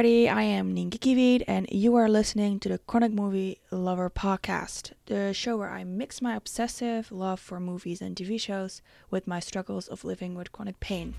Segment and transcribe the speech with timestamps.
[0.00, 4.92] everybody, I am Nienke Kievit, and you are listening to the Chronic Movie Lover Podcast,
[5.04, 8.80] the show where I mix my obsessive love for movies and TV shows
[9.10, 11.16] with my struggles of living with chronic pain.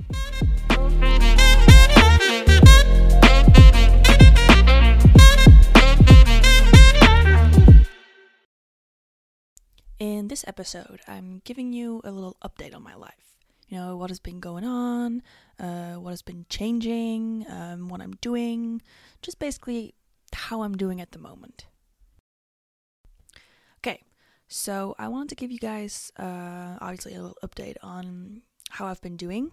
[10.00, 13.41] In this episode, I'm giving you a little update on my life.
[13.72, 15.24] You know, what has been going on,
[15.58, 18.82] uh, what has been changing, um, what I'm doing,
[19.22, 19.96] just basically
[20.34, 21.68] how I'm doing at the moment.
[23.78, 24.04] Okay,
[24.50, 29.02] so I wanted to give you guys, uh, obviously, a little update on how I've
[29.02, 29.52] been doing,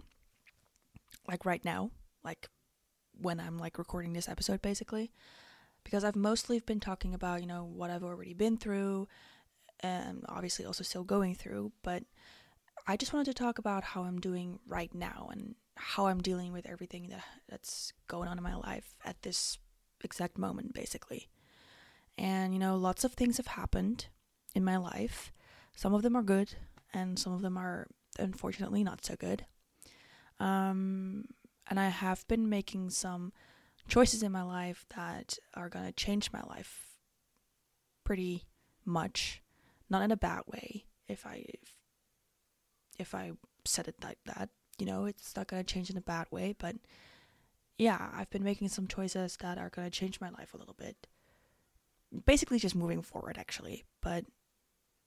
[1.28, 1.92] like right now,
[2.24, 2.48] like
[3.20, 5.12] when I'm like recording this episode, basically,
[5.84, 9.06] because I've mostly been talking about, you know, what I've already been through
[9.80, 12.02] and obviously also still going through, but
[12.90, 16.54] I just wanted to talk about how I'm doing right now and how I'm dealing
[16.54, 19.58] with everything that, that's going on in my life at this
[20.02, 21.28] exact moment, basically.
[22.16, 24.06] And, you know, lots of things have happened
[24.54, 25.32] in my life.
[25.76, 26.54] Some of them are good,
[26.94, 29.44] and some of them are unfortunately not so good.
[30.40, 31.26] Um,
[31.68, 33.34] and I have been making some
[33.86, 36.96] choices in my life that are going to change my life
[38.02, 38.46] pretty
[38.86, 39.42] much
[39.90, 41.77] not in a bad way if i if,
[42.98, 43.32] if i
[43.64, 46.54] said it like that you know it's not going to change in a bad way
[46.58, 46.76] but
[47.76, 50.74] yeah i've been making some choices that are going to change my life a little
[50.78, 51.06] bit.
[52.24, 54.24] Basically just moving forward actually but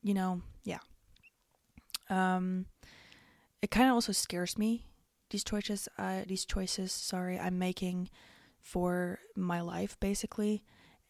[0.03, 0.79] you know yeah.
[2.09, 2.65] Um
[3.61, 4.85] it kind of also scares me
[5.29, 8.09] these choices uh these choices sorry i'm making
[8.59, 10.63] for my life basically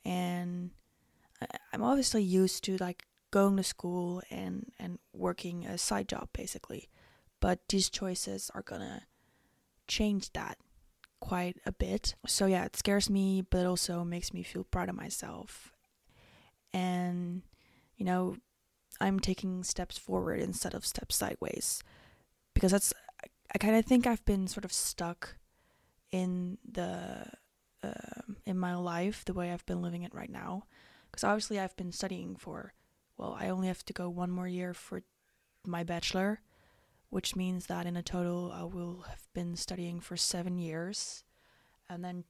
[0.05, 0.71] and
[1.73, 6.89] i'm obviously used to like going to school and and working a side job basically.
[7.39, 9.03] But these choices are gonna
[9.87, 10.57] change that
[11.19, 12.15] quite a bit.
[12.27, 15.71] So yeah it scares me but it also makes me feel proud of myself.
[16.73, 17.43] And
[17.97, 18.35] you know
[18.99, 21.83] i'm taking steps forward instead of steps sideways
[22.55, 22.93] because that's
[23.53, 25.35] i kind of think i've been sort of stuck
[26.11, 27.25] in the
[27.83, 30.63] uh, in my life the way i've been living it right now.
[31.11, 32.73] Because obviously i've been studying for
[33.21, 35.03] well, I only have to go one more year for
[35.63, 36.41] my bachelor,
[37.11, 41.23] which means that in a total I will have been studying for seven years,
[41.87, 42.23] and then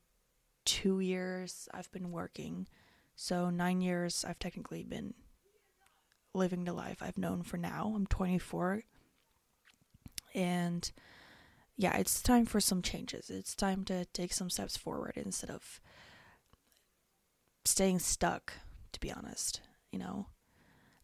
[0.66, 2.68] two years I've been working.
[3.16, 5.14] So, nine years I've technically been
[6.34, 7.94] living the life I've known for now.
[7.96, 8.84] I'm 24.
[10.36, 10.92] And
[11.78, 13.30] yeah, it's time for some changes.
[13.30, 15.80] It's time to take some steps forward instead of
[17.64, 18.52] staying stuck,
[18.92, 20.28] to be honest, you know?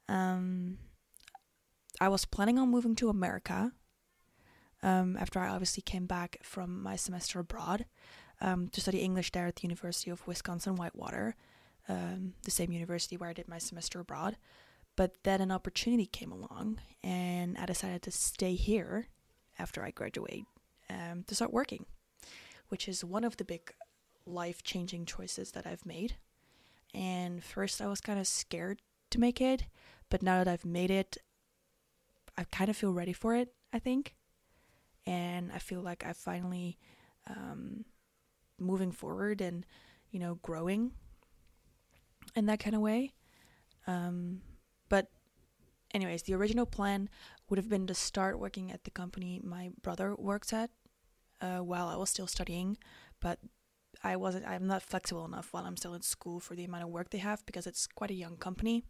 [0.09, 0.77] Um,
[1.99, 3.71] I was planning on moving to America
[4.83, 7.85] um, after I obviously came back from my semester abroad
[8.39, 11.35] um, to study English there at the University of Wisconsin Whitewater,
[11.89, 14.37] um, the same university where I did my semester abroad.
[14.95, 19.07] But then an opportunity came along, and I decided to stay here
[19.59, 20.45] after I graduate
[20.89, 21.85] um, to start working,
[22.69, 23.73] which is one of the big
[24.25, 26.15] life changing choices that I've made.
[26.93, 28.81] And first, I was kind of scared
[29.11, 29.63] to make it
[30.09, 31.17] but now that I've made it,
[32.37, 34.15] I kind of feel ready for it, I think.
[35.05, 36.77] And I feel like I'm finally
[37.27, 37.85] um,
[38.59, 39.65] moving forward and,
[40.11, 40.91] you know, growing
[42.35, 43.13] in that kind of way.
[43.85, 44.41] Um,
[44.89, 45.07] but,
[45.93, 47.09] anyways, the original plan
[47.49, 50.69] would have been to start working at the company my brother works at
[51.39, 52.77] uh, while I was still studying,
[53.21, 53.39] but
[54.03, 54.45] I wasn't.
[54.45, 57.17] I'm not flexible enough while I'm still in school for the amount of work they
[57.19, 58.83] have because it's quite a young company.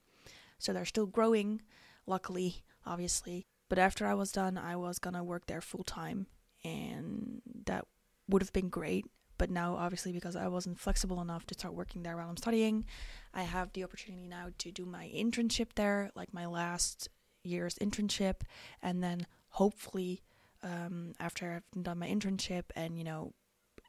[0.57, 1.61] So they're still growing,
[2.05, 3.45] luckily, obviously.
[3.69, 6.27] But after I was done, I was gonna work there full time,
[6.63, 7.85] and that
[8.27, 9.05] would have been great.
[9.37, 12.85] But now, obviously, because I wasn't flexible enough to start working there while I'm studying,
[13.33, 17.09] I have the opportunity now to do my internship there, like my last
[17.43, 18.41] year's internship,
[18.81, 20.23] and then hopefully,
[20.63, 23.33] um, after I've done my internship and you know,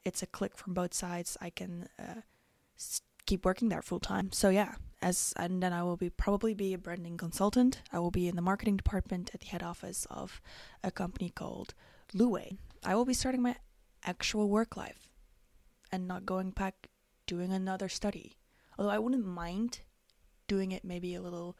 [0.05, 2.21] it's a click from both sides, I can uh,
[3.25, 4.31] keep working there full time.
[4.31, 7.81] So yeah, as and then I will be probably be a branding consultant.
[7.91, 10.41] I will be in the marketing department at the head office of
[10.83, 11.73] a company called
[12.13, 12.57] Luway.
[12.83, 13.55] I will be starting my
[14.05, 15.07] actual work life
[15.91, 16.87] and not going back
[17.27, 18.37] doing another study.
[18.77, 19.81] Although I wouldn't mind
[20.47, 21.57] doing it maybe a little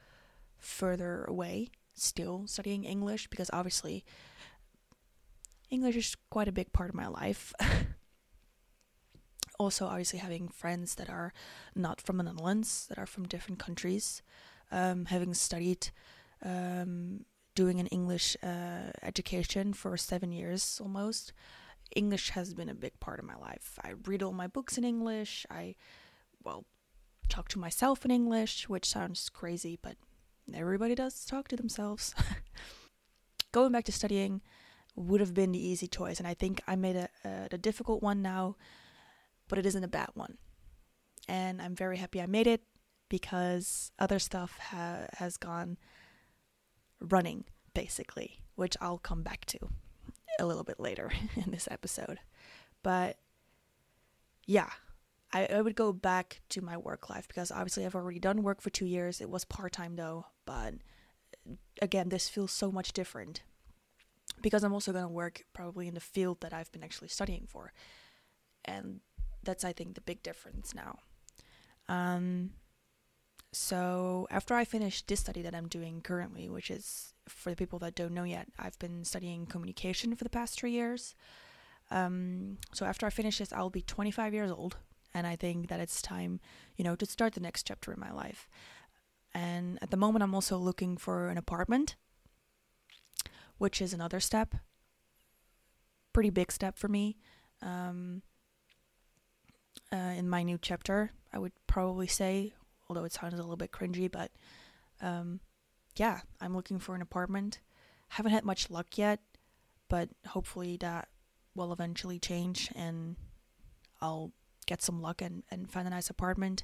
[0.57, 4.03] further away, still studying English because obviously
[5.69, 7.53] English is quite a big part of my life.
[9.59, 11.33] also obviously having friends that are
[11.75, 14.21] not from the Netherlands, that are from different countries,
[14.71, 15.89] um, having studied
[16.43, 17.25] um,
[17.55, 21.33] doing an English uh, education for seven years almost,
[21.95, 23.77] English has been a big part of my life.
[23.83, 25.45] I read all my books in English.
[25.49, 25.75] I,
[26.43, 26.65] well,
[27.27, 29.95] talk to myself in English, which sounds crazy, but
[30.53, 32.13] everybody does talk to themselves.
[33.51, 34.41] Going back to studying
[34.95, 38.03] would have been the easy choice, and I think I made a, a, a difficult
[38.03, 38.55] one now,
[39.49, 40.37] but it isn't a bad one.
[41.27, 42.61] And I'm very happy I made it
[43.09, 45.77] because other stuff ha- has gone
[47.01, 47.43] running,
[47.73, 49.59] basically, which I'll come back to
[50.39, 52.19] a little bit later in this episode.
[52.83, 53.17] But
[54.45, 54.69] yeah,
[55.33, 58.61] I, I would go back to my work life because obviously I've already done work
[58.61, 59.21] for two years.
[59.21, 60.75] It was part time though, but
[61.81, 63.41] again, this feels so much different
[64.41, 67.45] because I'm also going to work probably in the field that I've been actually studying
[67.47, 67.73] for.
[68.65, 69.01] And
[69.43, 70.99] that's, I think, the big difference now.
[71.87, 72.51] Um,
[73.51, 77.79] so after I finish this study that I'm doing currently, which is for the people
[77.79, 81.15] that don't know yet, I've been studying communication for the past three years.
[81.89, 84.77] Um, so after I finish this, I'll be 25 years old,
[85.13, 86.39] and I think that it's time,
[86.75, 88.47] you know, to start the next chapter in my life.
[89.33, 91.95] And at the moment, I'm also looking for an apartment,
[93.57, 94.55] which is another step,
[96.13, 97.17] pretty big step for me.
[97.61, 98.21] Um,
[99.91, 102.53] uh, in my new chapter, I would probably say,
[102.87, 104.31] although it sounds a little bit cringy, but
[105.01, 105.39] um,
[105.95, 107.59] yeah, I'm looking for an apartment.
[108.09, 109.19] Haven't had much luck yet,
[109.87, 111.09] but hopefully that
[111.55, 113.15] will eventually change and
[114.01, 114.31] I'll
[114.65, 116.63] get some luck and, and find a nice apartment.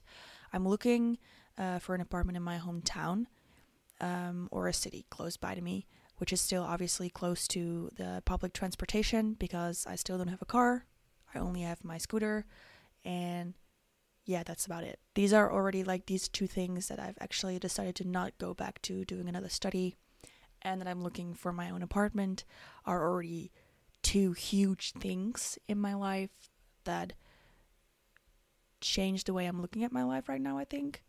[0.54, 1.18] I'm looking
[1.58, 3.26] uh, for an apartment in my hometown
[4.00, 5.88] um, or a city close by to me,
[6.18, 10.46] which is still obviously close to the public transportation because I still don't have a
[10.46, 10.86] car.
[11.34, 12.46] I only have my scooter
[13.06, 13.54] and
[14.26, 15.00] yeah, that's about it.
[15.14, 18.82] These are already like these two things that I've actually decided to not go back
[18.84, 19.96] to doing another study
[20.64, 22.44] and that I'm looking for my own apartment
[22.86, 23.52] are already
[24.02, 26.32] two huge things in my life
[26.86, 27.14] that
[28.82, 31.04] change the way I'm looking at my life right now, I think.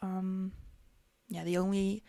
[0.00, 0.52] Um
[1.28, 2.04] yeah, the only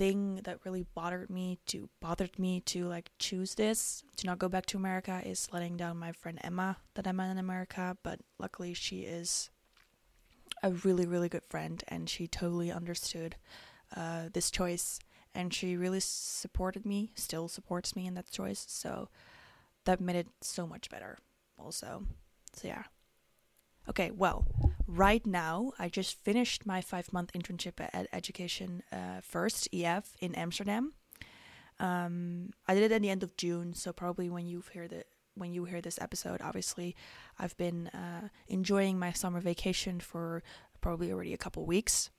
[0.00, 4.48] thing that really bothered me to bothered me to like choose this to not go
[4.48, 8.18] back to America is letting down my friend Emma that I met in America, but
[8.38, 9.50] luckily she is
[10.62, 13.36] a really really good friend and she totally understood
[13.94, 15.00] uh, this choice
[15.34, 18.64] and she really supported me, still supports me in that choice.
[18.70, 19.10] So
[19.84, 21.18] that made it so much better
[21.58, 22.04] also.
[22.54, 22.84] So yeah.
[23.86, 24.46] Okay, well,
[24.90, 30.34] right now I just finished my five month internship at Education uh, First EF in
[30.34, 30.92] Amsterdam.
[31.78, 35.04] Um, I did it at the end of June, so probably when you hear the
[35.34, 36.96] when you hear this episode, obviously
[37.38, 40.42] I've been uh, enjoying my summer vacation for
[40.80, 42.10] probably already a couple weeks.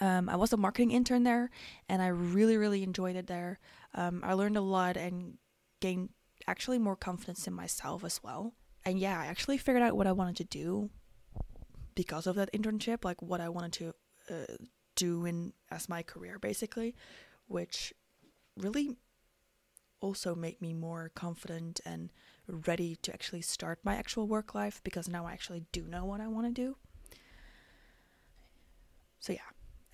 [0.00, 1.50] Um, I was a marketing intern there,
[1.88, 3.58] and I really really enjoyed it there.
[3.94, 5.38] Um, I learned a lot and
[5.80, 6.10] gained
[6.46, 8.54] actually more confidence in myself as well
[8.84, 10.90] and yeah, I actually figured out what I wanted to do
[11.94, 13.94] because of that internship, like what I wanted to
[14.30, 14.54] uh,
[14.96, 16.94] do in as my career, basically,
[17.46, 17.92] which
[18.56, 18.96] really
[20.00, 22.10] also made me more confident and
[22.46, 26.20] ready to actually start my actual work life because now I actually do know what
[26.20, 26.76] I want to do.
[29.20, 29.38] So yeah,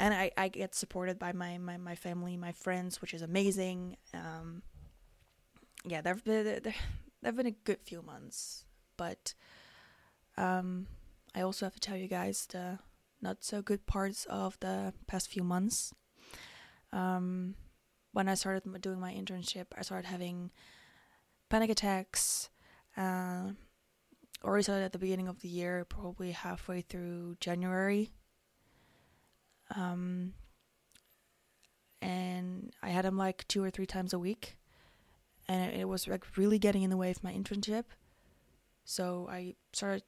[0.01, 3.97] and I, I get supported by my, my, my family, my friends, which is amazing.
[4.13, 4.63] Um,
[5.87, 6.75] yeah, there there
[7.23, 8.65] have been a good few months
[9.01, 9.33] but
[10.37, 10.87] um,
[11.35, 12.79] I also have to tell you guys the
[13.23, 15.93] not so good parts of the past few months.
[16.93, 17.55] Um,
[18.13, 20.51] when I started doing my internship, I started having
[21.49, 22.51] panic attacks.
[22.97, 23.51] Uh,
[24.43, 28.11] already started at the beginning of the year, probably halfway through January.
[29.77, 30.33] Um,
[32.03, 34.57] and I had them like two or three times a week,
[35.47, 37.85] and it, it was like really getting in the way of my internship.
[38.85, 40.03] So I started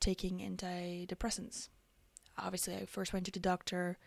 [0.00, 1.68] taking antidepressants.
[2.38, 3.98] Obviously, I first went to the doctor,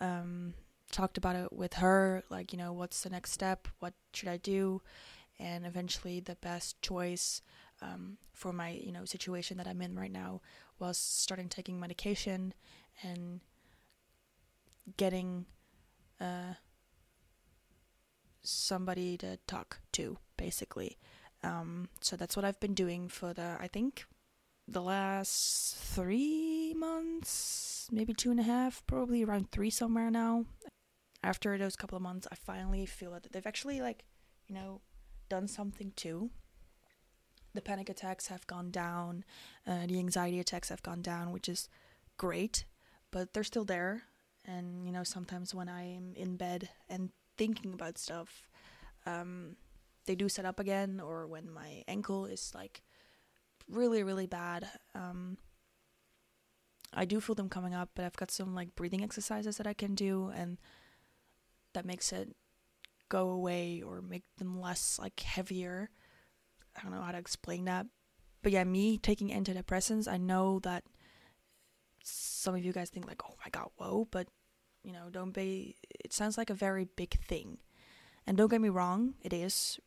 [0.00, 0.54] um,
[0.92, 3.68] talked about it with her, like, you know, what's the next step?
[3.78, 4.82] What should I do?
[5.38, 7.42] And eventually, the best choice
[7.80, 10.40] um, for my, you know, situation that I'm in right now
[10.78, 12.54] was starting taking medication
[13.02, 13.40] and
[14.96, 15.46] getting
[16.20, 16.54] uh,
[18.42, 20.98] somebody to talk to, basically.
[21.42, 24.06] Um, so that's what I've been doing for the, I think,
[24.68, 30.44] the last three months, maybe two and a half, probably around three somewhere now.
[31.22, 34.04] After those couple of months, I finally feel that they've actually, like,
[34.46, 34.82] you know,
[35.30, 36.30] done something too.
[37.54, 39.24] The panic attacks have gone down,
[39.66, 41.68] uh, the anxiety attacks have gone down, which is
[42.18, 42.66] great,
[43.10, 44.02] but they're still there.
[44.44, 48.48] And, you know, sometimes when I'm in bed and thinking about stuff,
[49.06, 49.56] um,
[50.04, 52.82] they do set up again or when my ankle is like
[53.70, 54.68] really really bad.
[54.94, 55.38] Um
[56.92, 59.74] I do feel them coming up but I've got some like breathing exercises that I
[59.74, 60.58] can do and
[61.74, 62.34] that makes it
[63.08, 65.90] go away or make them less like heavier.
[66.76, 67.86] I don't know how to explain that.
[68.42, 70.84] But yeah me taking antidepressants I know that
[72.02, 74.28] some of you guys think like oh my god whoa but
[74.82, 77.58] you know don't be it sounds like a very big thing.
[78.26, 79.78] And don't get me wrong it is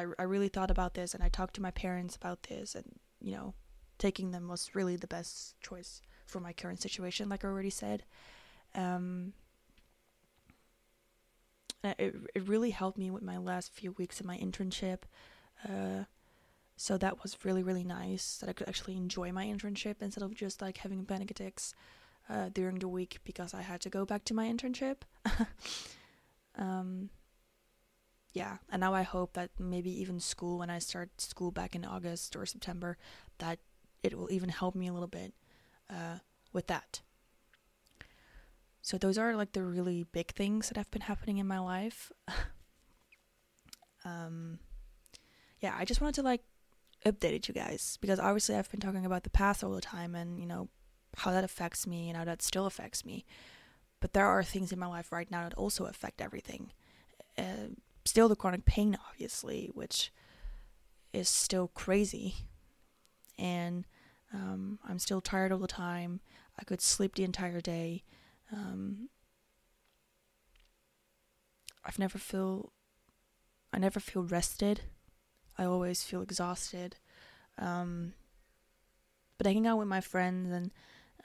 [0.00, 2.98] I, I really thought about this and I talked to my parents about this and
[3.20, 3.54] you know
[3.98, 8.04] taking them was really the best choice for my current situation like I already said
[8.74, 9.32] um
[11.82, 15.00] it, it really helped me with my last few weeks in my internship
[15.68, 16.04] uh
[16.76, 20.34] so that was really really nice that I could actually enjoy my internship instead of
[20.34, 21.74] just like having panic attacks
[22.30, 24.98] uh, during the week because I had to go back to my internship.
[26.56, 27.10] um,
[28.32, 31.84] yeah, and now I hope that maybe even school when I start school back in
[31.84, 32.96] August or September,
[33.38, 33.58] that
[34.02, 35.34] it will even help me a little bit
[35.90, 36.18] uh,
[36.52, 37.00] with that.
[38.82, 42.12] So those are like the really big things that have been happening in my life.
[44.04, 44.58] um,
[45.60, 46.42] yeah, I just wanted to like
[47.04, 50.38] update you guys because obviously I've been talking about the past all the time and
[50.38, 50.68] you know
[51.18, 53.24] how that affects me and how that still affects me.
[54.00, 56.72] But there are things in my life right now that also affect everything.
[57.36, 60.12] Uh, still the chronic pain, obviously, which
[61.12, 62.34] is still crazy.
[63.38, 63.86] And
[64.32, 66.20] um, I'm still tired all the time.
[66.58, 68.04] I could sleep the entire day.
[68.52, 69.08] Um,
[71.84, 72.72] I've never feel
[73.72, 74.82] I never feel rested.
[75.56, 76.96] I always feel exhausted.
[77.56, 78.14] Um,
[79.38, 80.70] but hanging out with my friends and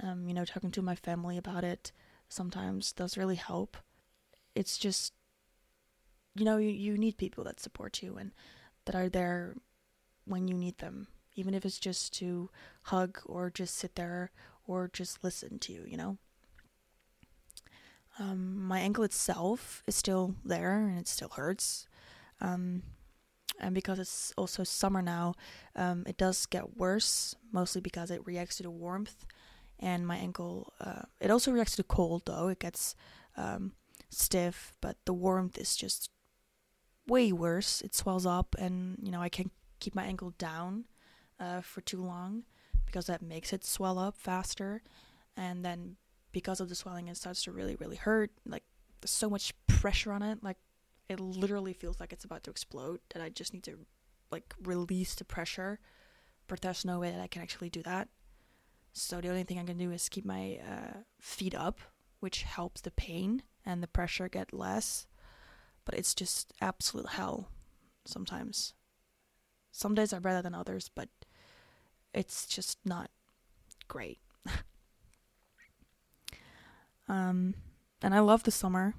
[0.02, 1.92] um, you know talking to my family about it
[2.30, 3.78] sometimes does really help.
[4.56, 5.14] It's just
[6.36, 8.32] you know you, you need people that support you and
[8.86, 9.56] that are there
[10.26, 12.50] when you need them even if it's just to
[12.84, 14.32] hug or just sit there
[14.68, 16.18] or just listen to you you know?
[18.18, 21.88] Um, my ankle itself is still there and it still hurts
[22.40, 22.84] um,
[23.60, 25.36] and because it's also summer now
[25.76, 29.26] um, it does get worse mostly because it reacts to the warmth
[29.80, 32.96] and my ankle uh, it also reacts to the cold though it gets
[33.36, 33.74] um,
[34.10, 36.10] stiff but the warmth is just
[37.08, 37.82] way worse.
[37.82, 40.86] It swells up, and you know I can't keep my ankle down
[41.40, 42.44] uh, for too long
[42.86, 44.82] because that makes it swell up faster,
[45.36, 45.98] and then
[46.32, 48.32] because of the swelling, it starts to really, really hurt.
[48.46, 48.64] Like
[49.02, 50.58] there's so much pressure on it, like
[51.08, 53.00] it literally feels like it's about to explode.
[53.14, 53.78] That I just need to
[54.32, 55.80] like release the pressure,
[56.48, 58.10] but there's no way that I can actually do that.
[58.94, 61.82] So the only thing I can do is keep my uh, feet up,
[62.22, 65.06] which helps the pain and the pressure get less
[65.86, 67.50] but it's just absolute hell
[68.06, 68.74] sometimes.
[69.72, 71.10] Some days are better than others, but
[72.14, 73.10] it's just not
[73.88, 74.20] great.
[77.10, 77.56] um,
[78.02, 78.96] and I love the summer,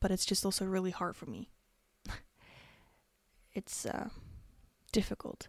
[0.00, 1.48] but it's just also really hard for me.
[3.52, 4.08] it's uh,
[4.92, 5.48] difficult.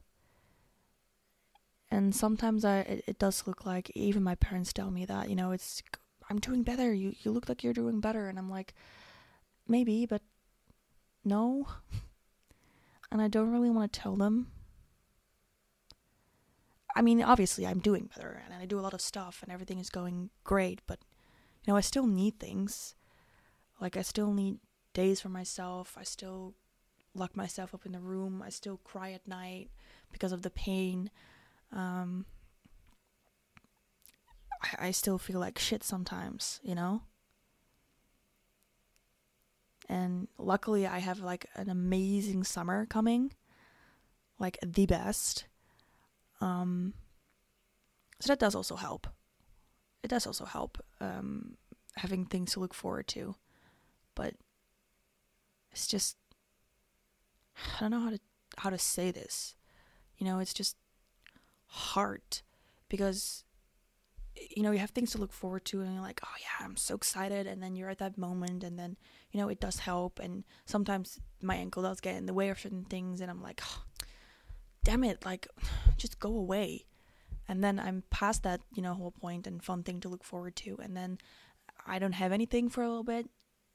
[1.90, 5.36] And sometimes I it, it does look like even my parents tell me that, you
[5.36, 5.82] know, it's
[6.30, 6.94] I'm doing better.
[6.94, 8.74] You you look like you're doing better and I'm like
[9.70, 10.22] maybe, but
[11.24, 11.68] no.
[13.10, 14.48] And I don't really want to tell them.
[16.94, 19.80] I mean, obviously, I'm doing better and I do a lot of stuff and everything
[19.80, 21.00] is going great, but
[21.64, 22.96] you know, I still need things.
[23.80, 24.58] Like, I still need
[24.94, 25.96] days for myself.
[25.98, 26.56] I still
[27.14, 28.42] lock myself up in the room.
[28.46, 29.70] I still cry at night
[30.12, 31.12] because of the pain.
[31.72, 32.26] Um,
[34.64, 37.04] I, I still feel like shit sometimes, you know?
[39.90, 43.34] And luckily, I have like an amazing summer coming,
[44.38, 45.46] like the best.
[46.42, 46.94] Um,
[48.20, 49.08] so that does also help.
[50.04, 51.56] It does also help um,
[51.96, 53.36] having things to look forward to,
[54.16, 54.36] but
[55.72, 56.18] it's just
[57.56, 58.20] I don't know how to
[58.58, 59.56] how to say this.
[60.18, 60.76] You know, it's just
[61.68, 62.42] hard
[62.90, 63.44] because
[64.56, 66.78] you know you have things to look forward to and you're like oh yeah i'm
[66.78, 68.96] so excited and then you're at that moment and then
[69.32, 72.60] you know it does help and sometimes my ankle does get in the way of
[72.60, 73.84] certain things and i'm like oh,
[74.84, 75.48] damn it like
[75.98, 76.86] just go away.
[77.50, 80.58] And then i'm past that you know whole point and fun thing to look forward
[80.58, 81.18] to and then
[81.86, 83.30] i don't have anything for a little bit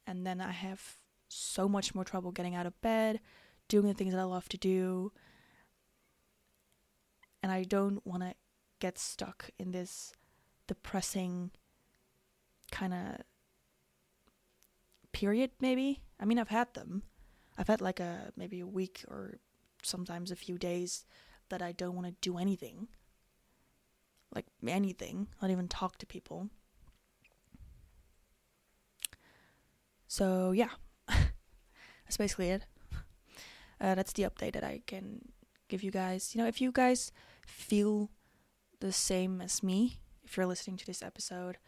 [0.07, 0.97] and then i have
[1.29, 3.19] so much more trouble getting out of bed
[3.69, 5.11] doing the things that i love to do
[7.43, 8.35] and i don't want to
[8.79, 10.13] get stuck in this
[10.67, 11.51] depressing
[12.71, 13.17] kind of
[15.23, 15.89] period maybe
[16.21, 17.03] i mean i've had them
[17.59, 19.39] I've had like a maybe a week or
[19.83, 21.05] sometimes a few days
[21.51, 22.89] that I don't want to do anything.
[24.35, 26.49] Like anything, not even talk to people.
[30.09, 30.71] So, yeah,
[31.09, 32.65] that's basically it.
[33.81, 35.21] Uh, that's the update that I can
[35.69, 36.35] give you guys.
[36.35, 37.13] You know, if you guys
[37.47, 38.11] feel
[38.81, 41.59] the same as me, if you're listening to this episode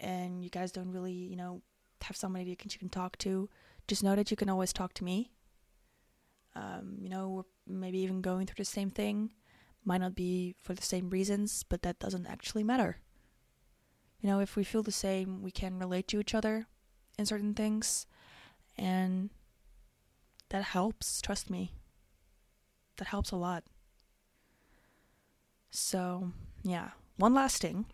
[0.00, 1.62] and you guys don't really, you know,
[2.04, 3.48] have somebody you can, you can talk to,
[3.88, 5.30] just know that you can always talk to me.
[6.54, 9.32] Um, you know, we're maybe even going through the same thing.
[9.84, 12.98] Might not be for the same reasons, but that doesn't actually matter.
[14.20, 16.66] You know, if we feel the same, we can relate to each other
[17.18, 18.06] in certain things.
[18.78, 19.30] And
[20.48, 21.72] that helps, trust me.
[22.96, 23.64] That helps a lot.
[25.70, 26.30] So,
[26.62, 26.90] yeah.
[27.16, 27.86] One last thing.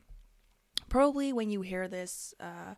[0.89, 2.75] Probably when you hear this, uh,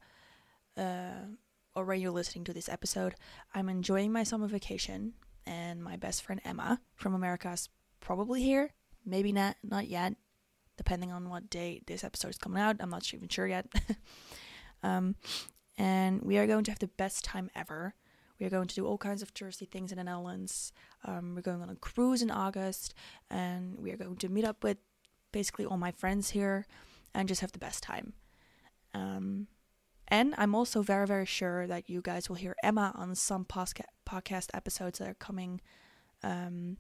[0.77, 1.27] uh,
[1.75, 3.15] or when you're listening to this episode,
[3.55, 5.15] I'm enjoying my summer vacation,
[5.47, 7.69] and my best friend Emma from America is
[8.01, 8.75] probably here.
[9.05, 10.15] Maybe not, not yet,
[10.77, 12.77] depending on what day this episode is coming out.
[12.81, 13.67] I'm not even sure yet.
[14.83, 15.17] um,
[15.79, 17.95] and we are going to have the best time ever.
[18.39, 20.73] We are going to do all kinds of touristy things in the Netherlands.
[21.05, 22.95] Um, we're going on a cruise in August,
[23.31, 24.79] and we are going to meet up with
[25.33, 26.67] basically all my friends here
[27.15, 28.13] and just have the best time.
[28.95, 29.47] Um,
[30.13, 33.87] and I'm also very, very sure that you guys will hear Emma on some posca-
[34.07, 35.63] podcast episodes that are coming
[36.23, 36.77] um,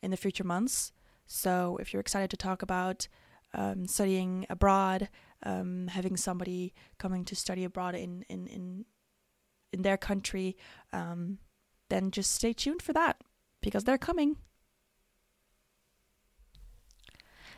[0.00, 0.92] in the future months.
[1.26, 3.08] So if you're excited to talk about
[3.52, 5.08] um, studying abroad,
[5.42, 8.84] um, having somebody coming to study abroad in in in,
[9.72, 10.56] in their country,
[10.92, 11.38] um,
[11.88, 13.16] then just stay tuned for that
[13.60, 14.36] because they're coming.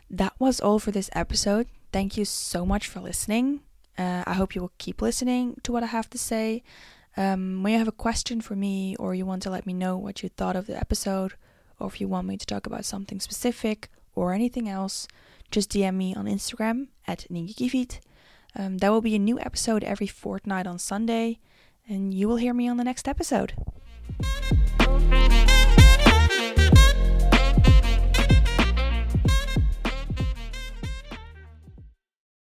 [0.08, 1.66] That was all for this episode.
[1.92, 3.60] Thank you so much for listening.
[4.00, 6.62] Uh, I hope you will keep listening to what I have to say.
[7.18, 9.98] Um, when you have a question for me, or you want to let me know
[9.98, 11.34] what you thought of the episode,
[11.78, 15.06] or if you want me to talk about something specific or anything else,
[15.50, 18.00] just DM me on Instagram at nienkekievit.
[18.56, 21.38] Um, there will be a new episode every fortnight on Sunday,
[21.86, 23.52] and you will hear me on the next episode.